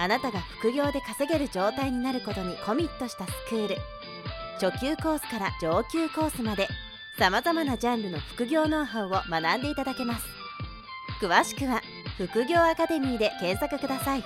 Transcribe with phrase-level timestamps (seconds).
[0.00, 3.76] あなたが副業で稼げる状態になることにコミットしたスクール
[4.58, 6.68] 初級コースから上級コースまで
[7.18, 10.24] さまざまなジャンルの副業ノウハウを学んでいただけます
[11.20, 11.82] 詳しくは
[12.16, 14.24] 副業アカデミーで検索ください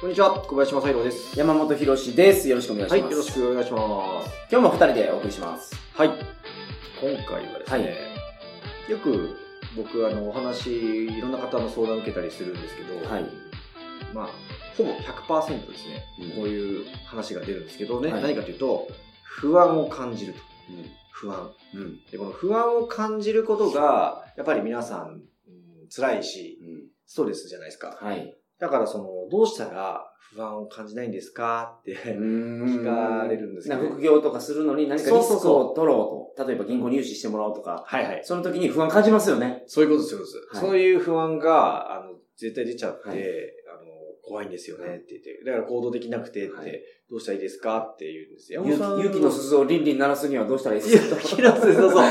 [0.00, 1.36] こんにちは、小林正宏です。
[1.36, 2.48] 山本博史です。
[2.48, 3.02] よろしくお願いします。
[3.02, 4.30] はい、よろしくお願いします。
[4.48, 5.74] 今日も二人でお送りします。
[5.92, 6.08] はい。
[6.08, 7.96] 今回はですね、
[8.88, 9.36] よく
[9.76, 13.24] 僕、あの、お話、いろんな方の相談を受けたりするんですけど、はい。
[14.14, 14.28] まあ、
[14.78, 18.88] ほぼ100%ですね、うんこういう話が出るんですけどね、はい何かというと、
[19.22, 20.38] 不安を感じると。
[21.12, 21.50] 不安。
[21.74, 21.80] うん。
[21.82, 21.98] うん。
[22.10, 25.22] で、この不安を感じることが、やっぱり皆さん、うん
[25.90, 26.58] 辛いし、
[27.06, 27.98] ストレスじゃないですか。
[27.98, 28.36] はい。
[28.60, 30.04] だから、その、どうしたら
[30.34, 31.78] 不安を感じないんですか？
[31.80, 36.46] って、聞かれるんですけど、な副業とかするのに何かリスクを取ろうと。
[36.46, 37.84] 例えば銀行入試してもらおうとか。
[37.86, 38.20] はいはい。
[38.22, 39.64] その時に不安感じますよね。
[39.66, 40.56] そういうことです、そういうことです。
[40.56, 43.18] はいそういう不安が、あの、絶対出ちゃって、はい
[44.28, 47.78] 怖いんですよねって言って、だから行動できなくてって、はいどうしたらいいですか？
[47.78, 48.62] って言うんですよ。
[48.62, 51.16] 勇気の鈴をリンリン鳴らすにはどうしたらいいですか？
[51.24, 52.04] 勇気の鈴、そうそう。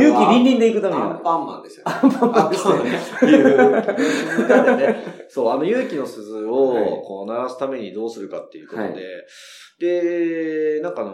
[0.00, 1.10] 勇気リンリンで行くためには。
[1.10, 1.92] アンパンマンですよね。
[2.02, 5.04] アンパンマンですね勇気の鈴なんでね。
[5.28, 8.94] そう、あの勇気の鈴をはいこう鳴らすためにどうするかっていうことで、はい
[9.78, 11.12] で、なんかあの、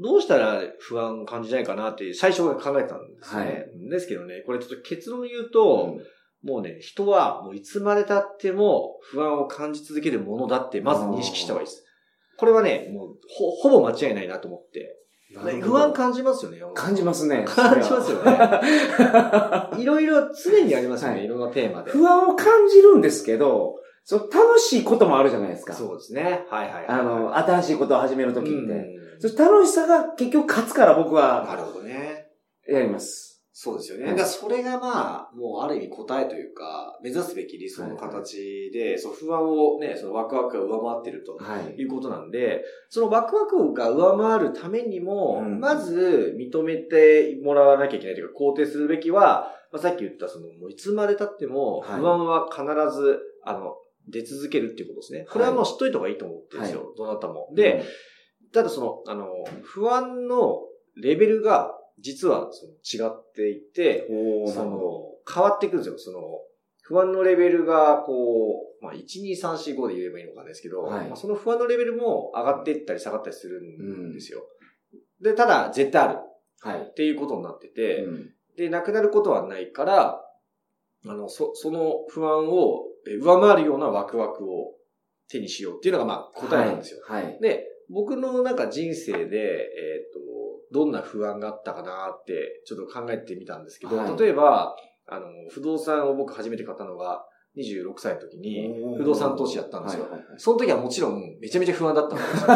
[0.00, 3.42] どうしたら不安感じないかなって最初は考えたんですね。
[3.42, 5.98] はいですけどね、これちょっと結論言うと、
[6.42, 11.84] もうね、人はもういつまで経っても不安を感じ続けるものだってまず認識した方がいいです。
[12.38, 14.96] これはね、もうほほぼ間違いないなと思って。
[15.44, 16.58] ね不安感じますよね。
[16.74, 17.44] 感じますね。
[17.46, 18.32] 感じますよね。
[18.32, 18.40] ね。
[19.80, 21.92] いろいろ常にありますよね、はいい、ろんなテーマで。
[21.92, 25.72] 不安を感じるんですけど、そう楽しいこともあるじゃないですか。
[25.72, 26.46] そうですね。
[26.50, 26.86] はいはいはい。
[26.88, 28.52] あの、新しいことを始めるときって。
[28.52, 28.56] う
[28.96, 32.28] ん楽しさが結局勝つから僕なはるほどね。
[32.66, 33.29] やります。
[33.62, 34.04] そうですよね。
[34.04, 41.36] はいだからそれがまあ、もうある意味答えというか、目指すべき理想の形で、そう不安をね、そのワクワクが上回ってると。
[41.36, 41.74] はい。
[41.78, 52.64] いうことなんで、そのワクワクが上回るためにも、うんまず認めてもらわなきゃいけないというか、肯定するべきは、まあ、さっき言ったその、もういつまで経っても、はい不安は必
[52.98, 53.74] ず、あの、
[54.08, 55.26] 出続けるっていうことですね。
[55.30, 56.94] これはもう知っといた方がいいと思ってるんですよ。
[56.96, 57.52] どなたも。
[57.54, 57.84] で、
[58.54, 59.26] ただその、あの、
[59.60, 60.60] 不安の
[60.96, 64.06] レベルが、実はその違っていて、
[64.52, 64.78] その、
[65.32, 65.98] 変わってくるんですよ。
[65.98, 66.20] その、
[66.82, 74.42] 不安のレベルが、こう、まあ、1、2、3、4、5で言えばいいのかんですけど、はいまあ、その不安のレベルも上がっていったり下がったりするんですよ。
[75.20, 76.70] で、ただ、絶対あるど。
[76.70, 76.80] はい。
[76.80, 80.20] っていうことになってて、うんで、なくなることはないから、
[81.06, 84.74] あの、そ、その不安をえ上回るようなワクワクを
[85.28, 87.00] 手にしようっていうのが、まあ、答えなんですよ。
[87.06, 87.24] はい。
[87.24, 87.40] はい。
[87.40, 90.18] で、僕のなんか人生で、えっ、と、
[90.72, 94.76] どんな不安があったかなって、ちょっと考えてみたんですけど、はい例えば、
[95.06, 97.24] あの、不動産を僕初めて買ったのが
[97.56, 100.02] 26歳の時に、不動産投資やったんですよ。
[100.02, 102.46] はいはいはいその時はもちろんめちゃめちゃ不安だったんですよ。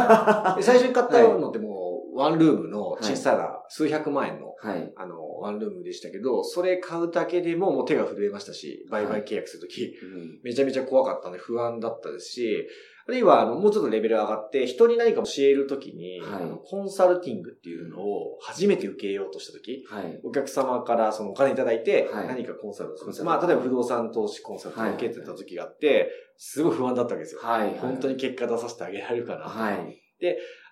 [0.56, 4.92] で 最初に買ったのってもう、ワンルームの小さな数百万円の、はい。
[4.96, 12.69] あの、ワンルームでしたけど、それ買うだけでももう手が震えましたし、売買契約するとき、うんめちゃめちゃ怖かったんで不安だったですし、
[13.06, 20.20] あるいは、あの、もうちょっとレベル上がって、人に何か教えるときに、はいコンサルティングっていうのを初めて受けようとしたとき、はい。
[20.25, 27.41] お客様からそのお金いただいて、はい何かコンサルをするコンサルまあ、例えば不動産投資コンサルとか受けてた時があって、すごい不安だったわけですよ。
[27.43, 27.76] はい。
[27.78, 29.44] 本当に結果出させてあげられるかな。
[29.44, 29.98] はい。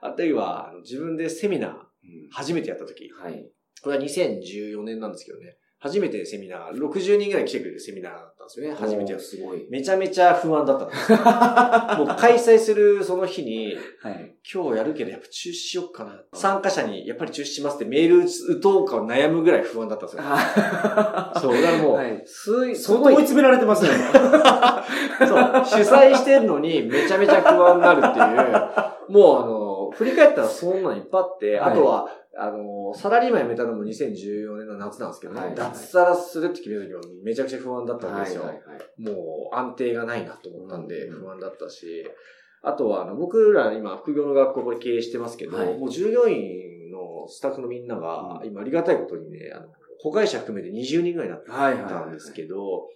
[0.01, 1.83] あるいは、自分でセミナー、うん
[2.31, 3.47] 初めてやった時、はい。
[3.83, 9.27] これは2014年なんですけどね、初めてセミナー、60人ぐらい来てくれるセミナーだったんですよね、初めてやおーる。
[9.29, 9.67] すごい。
[9.69, 11.19] めちゃめちゃ不安だったんですよ。
[12.07, 14.33] もう開催するその日に、はい。
[14.53, 16.23] 今日やるけどやっぱ中止しよっかな。
[16.35, 18.25] 参加者にやっぱり中止しますってメール
[18.59, 20.23] 打とうか悩むぐらい不安だったんですよ。
[20.25, 23.91] あ そう、だからもう、はいすい、相当追い詰められてますね。
[25.19, 31.73] そう、主催してんのにめちゃめちゃ不安になるっていう、もうあの、振り返ったらそんなんいっぱいあって、はい。
[31.73, 32.09] あとは、
[32.39, 35.55] あの、サラリーマン辞めたのも2014年の夏なんですけどね、はい。
[35.55, 38.45] 脱サラするって決めた時はめちゃくちゃ不安だったわけですよ。
[38.99, 41.21] もう安定がないなと思ったんでうん。
[41.21, 42.07] 不安だったし、
[42.63, 45.79] あとはあの僕ら今副業の学校これ経営してますけど、はい。
[45.79, 48.47] もう従業員のスタッフのみんながうん。
[48.47, 49.67] 今ありがたいことにね、あの、
[50.03, 51.45] 子会社含めて20人ぐらいになっ。
[51.89, 52.89] たんですけど、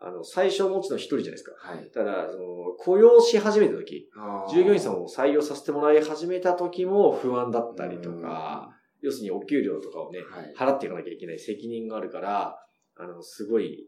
[0.00, 1.52] あの、最初もちろん一人じゃないですか。
[1.58, 1.90] はい。
[1.92, 2.44] ただ、その、
[2.78, 4.08] 雇用し始めた時、
[4.50, 8.70] 従業員さんを採用させてもらい始めた時も不安だったりとか、
[9.02, 10.54] 要するにお給料とかをね、はい。
[10.56, 12.56] 払っていかなきゃいけない責任があるから、
[12.96, 13.86] あの、すごい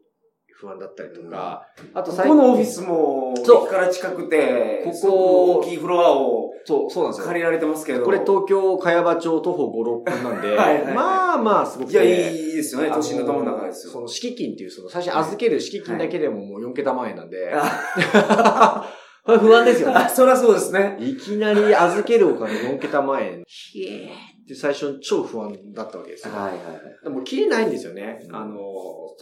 [0.53, 7.27] 不安だったりとか、あとこ最このオフィスも、そう駅から近くて、ここ大きいフロアをそう、そうなんですよ。
[7.27, 8.05] 借りられてますけど。
[8.05, 12.91] これ東京茅場町徒歩5、6分なんで、 はいはいはいまあまあすごくいや、ていいですよね。
[12.93, 13.93] 都心のど真ん中ですよ。
[13.93, 18.93] その敷金っていう、その最初に預ける敷金だけでももう4桁万円なんで、あ
[19.25, 19.95] これ不安ですよね。
[19.95, 20.97] あ、 そりゃそうですね。
[21.01, 26.35] いきなり預けるお金4桁万円、ひえーって最初に超不安だったわけですよ。
[26.35, 26.59] はいはい
[27.05, 28.19] でも切れないんですよね。
[28.29, 28.59] うんあの、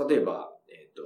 [0.09, 1.03] 例えば、えっ、と、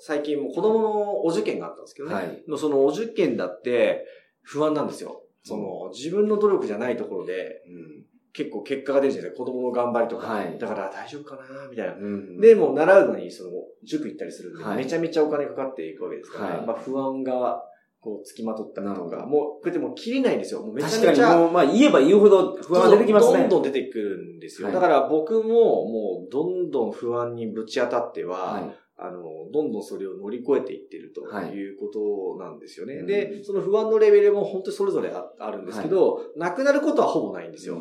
[0.00, 2.14] 最近も子供のお受験があったんですけどね。
[2.14, 4.04] はいのそのお受験だって
[4.42, 5.22] 不安なんですよ。
[5.44, 7.62] その、自分の努力じゃないところで、
[8.32, 9.32] 結構結果が出るじゃない？
[9.32, 10.26] 子供の頑張りとか。
[10.26, 11.94] はいだから大丈夫かなみたいな。
[11.94, 12.40] うん。
[12.40, 13.50] で、もう習うのに、その、
[13.84, 17.62] 塾行ったりするんで、はいめちゃめちゃお金かかっていくわけですから、はいまあ不安が、
[18.00, 20.60] こう、つきまとったりとか、もう、こうやってもう切れないんですよ。
[20.62, 21.28] もうめちゃ確めちゃ。
[21.28, 23.40] かにもう、まあ言えば言うほど不安が出てきますね。
[23.40, 24.66] どんどん出てくるんですよ。
[24.66, 28.76] はいだから僕も、もう、どんどん不安にぶち当たっては、はい。
[29.06, 29.22] あの、
[29.52, 32.94] どんどんそれを乗り越えていってるとはいいうことなんですよね。
[32.94, 37.80] うんで、その不安のレベルも本当にそれぞれああるんですけど、なくなることはほぼないんですよ。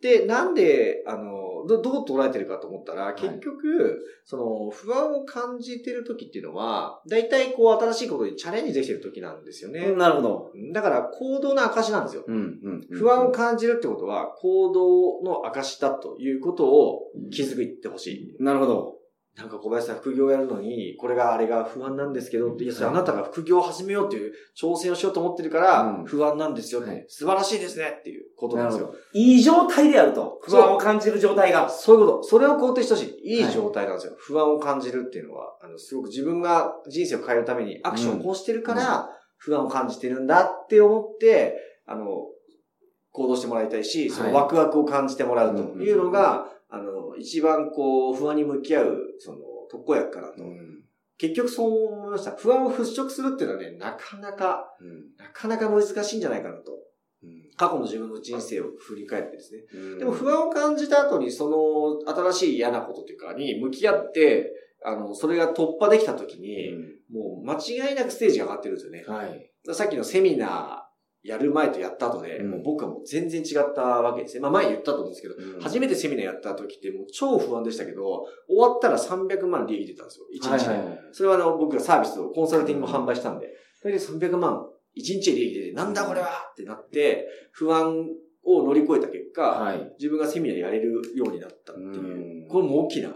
[0.00, 9.80] で、なんで、あの、ど、どう捉えてるかと思ったら、い結局、その、不安を感じてる時っていうのは、大体こう、新しいことにチャレンジできてる時なんですよね。
[9.80, 10.52] うんなるほど。
[10.72, 12.24] だから、行動の証なんですよ。
[12.28, 12.86] うん、うん。
[12.92, 17.00] 不安を感じるってことは、行動の証だということを
[17.32, 18.42] 気づいてほしい。
[18.42, 18.98] なるほど。
[19.38, 28.92] なんか小林さん副業やるのに、これがあれが不安なんですけどいや、それあはいなたが副業を始めようっていう挑戦をしようと思ってるからうん、不安なんですよって、はい素晴らしいですねっていうことなんですよ。
[29.12, 30.40] いい状態であると。
[30.42, 31.68] 不安を感じる状態が。
[31.68, 32.22] そういうこと。
[32.24, 33.38] それを肯定してほしい。
[33.38, 34.14] いい状態なんですよ。
[34.18, 41.56] 不安を感じるっていうのは、あの、すごく自分が人生を変えるためにアクションをこうしてるから、不安を感じてるんだって思って、
[41.86, 42.04] あの、
[43.12, 49.38] 行動してもらいたいし、そのワクワクを感じてもらうというのが、あの、一番こう、不安に向き合う、その、
[49.70, 50.44] 特効薬かなと。
[51.18, 52.30] 結局そう思いました。
[52.32, 54.64] 不安を払拭するっていうのはね、なかなか、
[55.18, 56.78] なかなか難しいんじゃないかなと。
[57.56, 59.98] 過去の自分の人生を振り返ってですね。
[59.98, 61.48] でも不安を感じた後に、そ
[62.06, 64.52] の新しい嫌なことというかに向き合って、
[64.84, 66.70] あの、それが突破できた時に、
[67.10, 69.04] もう間違いなくステージが上がってるんですよね。
[69.08, 69.50] はい。
[69.74, 70.87] さっきのセミナー
[71.28, 74.40] やる前とやった後で、うんもう僕はもう全然違ったわけですね。
[74.40, 80.26] まあ前言ったと思うんですけど、初めてセミナーやった時ってもう超不安でしたけど、終わったら300万利益出たんですよ。
[80.42, 80.98] 1日で。
[81.12, 83.48] それはあの、僕がサービスをコンサルティングも販売したんで、
[83.80, 84.66] それで300万、
[84.96, 88.06] 1日で利益出て、なんだこれはってなって、不安
[88.44, 89.92] を乗り越えた結果、はい。
[89.98, 93.10] 自分がセミナーやれるようになったっていうう、これも大きな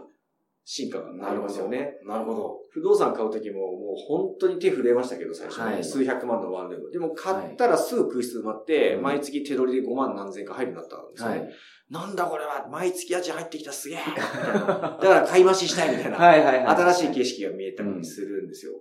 [0.65, 1.95] 進化がありますよね。
[2.07, 2.59] なるほど。
[2.71, 3.69] 不動産買うときももう
[4.07, 6.91] 本当に手震えましたけど、最初ね、はい数百万のワンルーム。
[6.91, 11.39] でも買ったらすぐ空室埋まって、うん毎月手取りで5万何千か入るようになったんですよね。
[11.41, 11.55] はい。
[11.91, 16.17] なんだこれは毎月家賃入ってきたすげえ だから買い増ししたいみたいな。
[16.17, 16.77] はいはいはい。
[16.77, 18.73] 新しい景色が見えたりするんですよ。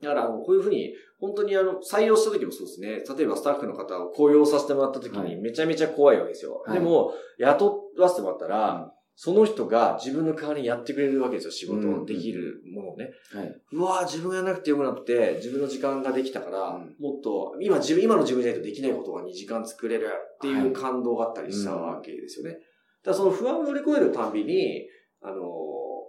[0.00, 2.88] だから、こういうふうに、本当にあの、採用した時もそうですね。
[3.16, 6.62] 例えばスタッフの方を雇用させてもらった時はいにめちゃめちゃ怖いわけですよ。
[6.64, 8.92] はいでも、雇わせてもらったら、
[9.22, 11.50] その人が自分の代わりにやってくれるわけですよ。
[11.50, 13.10] 仕事うんできるものをね。
[13.34, 13.54] はい。
[13.70, 22.52] うわぁ、自分がやらなくてよくなって、自分の時間ができたから、うんもっと、今自分、今の自分じゃないとできないことが2時間作れるっていはいう感動があったりしたわけですよね。
[22.52, 22.62] だか
[23.10, 24.88] らその不安を乗り越えるたんびに、
[25.20, 25.36] あの、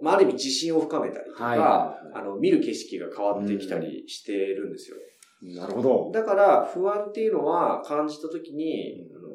[0.02, 4.96] まあ、ある意味自信を深めたりとか、はいはいあの、見る景色が変わってきたりしてるんですよ。
[5.42, 6.12] なるほど。
[6.14, 9.28] だから、不安っていうのは感じたときに、あの、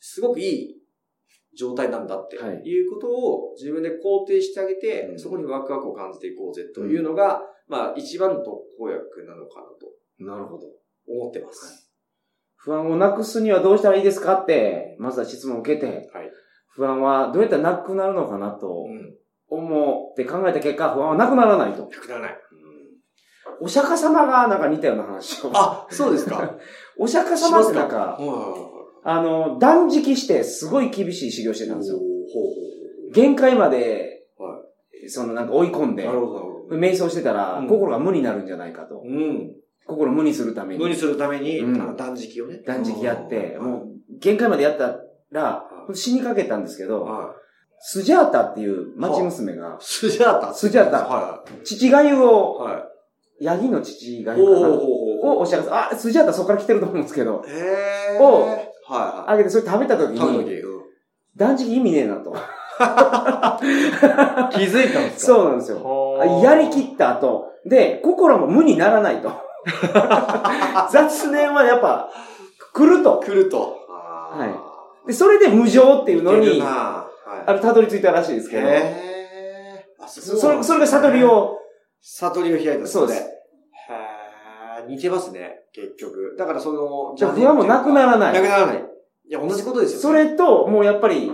[0.00, 0.75] すごくいい
[1.56, 10.66] 状態なんだってはいいうことを自分で肯定してあげて、うんそこにワクワクを感じていこうぜというのが、まあ一番の特効薬なのかなとなるほど。
[11.08, 11.90] 思ってます。
[12.56, 16.30] 不安をなくすにはどうしたらいいですかって、まずは質問を受けて、はい。
[16.70, 19.14] 不安はどうやったらなくなるのかなとうん。
[19.48, 21.82] 思って考えた結果、不安はなくならないと。
[21.82, 22.38] なくならない。
[23.60, 25.50] お釈迦様がなんか似たような話を。
[25.54, 26.58] あ、そうですか。
[26.98, 28.75] お釈迦様ってなんか、ほ
[29.08, 31.98] あの、断食してすごい厳しい修行してたんですよ。
[31.98, 32.02] ほ
[33.14, 34.42] 限界まで、う。
[34.42, 34.62] は
[35.06, 35.96] そのなんか追い込んい。
[35.96, 36.08] で。
[36.76, 39.00] 瞑想してたら、うん心が無になるんじゃないかと。
[39.06, 39.52] うん。
[39.86, 40.82] 心無にするために。
[40.82, 42.62] 無にするために、うん断食をね。
[42.66, 43.86] 断食やって、うんもう
[44.18, 44.98] 限界までやった
[45.30, 47.32] らは、死にかけたんですけど、は
[47.78, 50.52] スジャータっていう町娘がい。、スジャータ。
[50.52, 52.18] スジャータは父がゆい。
[52.18, 52.88] を、は
[53.40, 54.38] ヤギの父がい。
[54.40, 54.78] ゆかなほうほうほう
[55.22, 55.36] ほう。
[55.36, 55.64] をおっしゃる。
[55.72, 58.22] あ、スジャータそこから来てると思うんですけど、へー。
[58.22, 60.18] をはいはあげてそれ食べた時い。
[60.18, 60.86] 食べに、時うん
[61.36, 62.32] 断食意味ねえなと。
[64.52, 65.32] 気づいたんですか？
[65.34, 65.82] そうなんですよ。
[65.84, 69.30] はあやりきった後、で、心も無にならないと。
[70.90, 72.10] 雑念はやっぱ、
[72.72, 73.20] 来ると。
[73.20, 73.76] 来ると。
[73.88, 74.46] は
[75.04, 75.08] い。
[75.08, 77.06] で、それで無常っていうのに、は
[77.46, 78.50] あの、たどり着いたらしいですい。
[78.50, 81.24] けど、へーあ、そそれ、それが悟り。
[81.24, 81.58] を、
[82.00, 83.20] 悟りを開いたんですそうです。
[83.88, 86.34] へー似てますね、結局。
[86.38, 88.84] だからその、じゃあ不安もなくならないなくならない。
[89.28, 91.30] いや、同じことですよ、それと、もうやっぱり、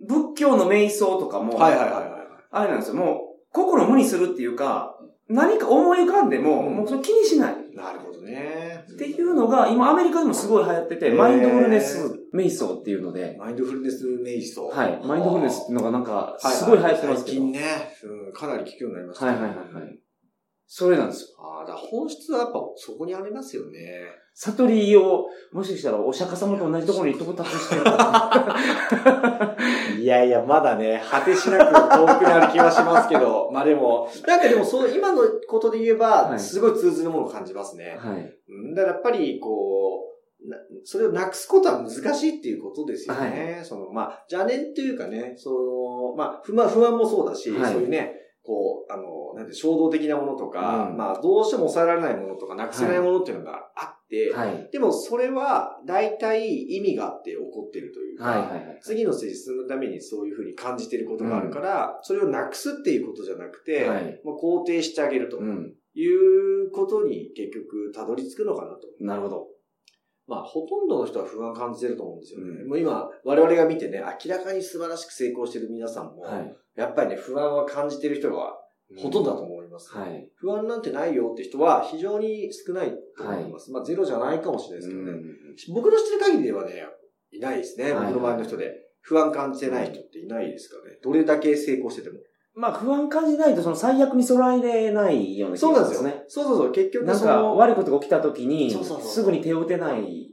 [0.00, 2.04] 仏教の瞑想とかも、はいはいはいはい。
[2.50, 4.96] あれなんですよ、もう、心を無にするっていうか、
[5.28, 7.56] 何か思い浮かんでも、うんもうそれ気にしない。
[7.74, 8.84] なるほどね。
[8.90, 14.68] っていうのが、今アメリカでもすごい流行ってて、マインドフルネス瞑想っていうので、マインドフルネス瞑想。
[14.68, 15.00] はい。
[15.04, 17.36] マインドフルネスっていうのがなんか、すごい流行ってますけど。
[17.36, 17.60] 最近ね、
[18.04, 19.98] うん、かなり聞くようになりましたはいはいはいはい。
[20.66, 21.28] それなんですよ。
[21.40, 24.06] ああ、だ本質はやっぱそこにありますよね。
[24.34, 27.82] 悟りを、もしかしたらお釈迦様と同じところに到達してる。
[30.02, 37.96] いやいや、まだね、果てしなく遠くにある気はしますけど、 まあでも、なんかでもそう、今のことで言えば、はいすごい通ずるものを感じますね。
[37.98, 38.36] はい。
[38.48, 40.00] うんだからやっぱり、こ
[40.44, 43.60] う、なそれをなくすことは難しいっていうことですよね。
[43.62, 54.68] その、まあ、邪念っていうかね、その、まあ、不満、不安もそうだし、はいそういうね、こう、あの、なんて、衝動的なものとか、うんまあ、どうしても抑えられないものとか、なくせないものっていうのがあって、はい。
[54.70, 58.78] でもそれは大体意味があって起こってるというか、はいはいはい。
[58.82, 65.74] 次のステージ進むためにそういうふうに感じてることがあるから、それをなくすっていうことじゃなくて、はいまあ、肯定してあげるとうん。
[65.96, 68.80] いうことに結局たどり着くのかなと。
[69.00, 69.46] なるほど。
[70.26, 72.62] まあ、ほとんどの人は不安感じてると思うんですよね。
[72.62, 76.56] うんもう今、我々が見てね、明らかに素晴らしく成功してる皆さんも、はい。
[76.76, 78.54] やっぱりね、不安は感じてる人が
[78.96, 80.30] ほとんどだと思います、はい。
[80.36, 83.70] 不安なんてないよって人は非常に少ないと思います。
[83.70, 85.18] まあ、ゼロじゃないかもしれないですけどね。
[85.74, 86.86] 僕の知ってる限りではね、
[87.30, 87.92] いないですね。
[87.92, 88.84] はい僕の周りの人で。
[89.04, 90.96] 不安感じてない人っていないですかね。
[91.02, 92.18] どれだけ成功してても。
[92.56, 96.10] まあ、不安感じないと、その最悪に備えれないような気そうなんですね。
[96.10, 96.24] ね。
[96.28, 96.72] そうそうそう。
[96.72, 100.30] 結局なんか、悪いことが起きた時に、すぐに手を打てない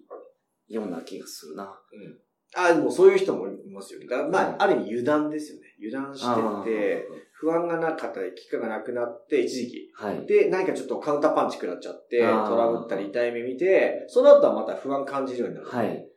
[0.68, 1.64] ような気がするな。
[1.64, 2.22] うん
[2.54, 4.08] あ、でもそういう人もいますよね。
[4.30, 5.68] まあ、はいある意味油断ですよね。
[5.80, 9.78] 油断あしてて、不安がなかったり、危機感がなくなって、一時期。
[9.98, 10.26] ーはい。
[10.26, 15.68] で、何かちょっとカウンターパンチ食らっちゃって、トラブったり痛い目見て、その後はまた不安感じるようになる。
[15.68, 16.11] はい。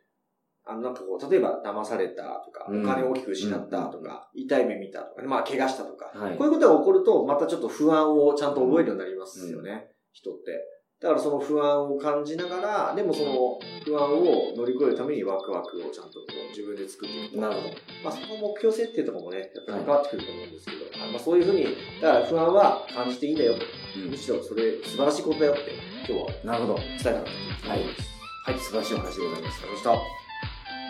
[0.65, 10.75] あの、なんかこう、例えば騙されたとか、うんお金を大きく失ったとか、痛い目見たとかね、まあ、怪我したとか、はいこういうことが起こると、またちょっと不安をちゃんと覚えるようになりますよね、人って。
[11.01, 17.37] だからその不安を感じながら、でもその不安を乗り越えるためにワクワクをちゃんとこう自分で作っていく。
[17.37, 17.67] なるほど。
[18.03, 21.65] まあ、その目標設定とかもね、やっぱり関わってくると思うんですけど、あまあ、そういうふうに、
[22.01, 23.65] だから不安は感じていいんだよと。
[24.09, 25.61] むしろそれ素晴らしいことだよって、
[26.07, 26.79] 今日はなるほど。
[26.79, 28.09] 伝えたかったとはい思います。
[28.45, 29.61] はい、素晴らしいお話でございます。
[29.63, 30.24] ありがとうございました。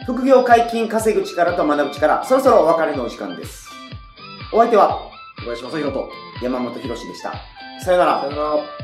[0.03, 3.69] 副業解禁稼ぐ力と学ぶ力、そろそろお別れのお時間です。
[4.51, 5.09] お相手は
[5.39, 6.09] 小林正宏と、
[6.41, 7.33] 山本博史でした。
[7.83, 8.27] さよならさ。
[8.27, 8.74] よなら。